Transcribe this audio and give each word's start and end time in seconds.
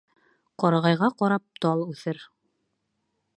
Ҡарағайға 0.63 1.09
ҡарап 1.19 1.45
тал 1.67 1.85
үҫер. 1.93 2.25